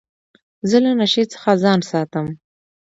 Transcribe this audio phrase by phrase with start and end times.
[0.69, 2.27] زه له نشې څخه ځان ساتم.